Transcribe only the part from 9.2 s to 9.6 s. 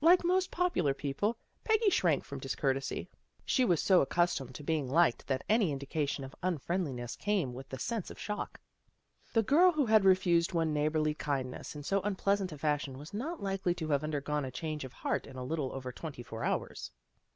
The